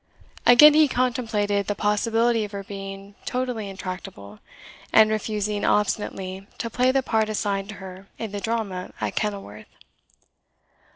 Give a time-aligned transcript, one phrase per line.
[0.47, 4.39] Again he contemplated the possibility of her being totally intractable,
[4.91, 9.67] and refusing obstinately to play the part assigned to her in the drama at Kenilworth.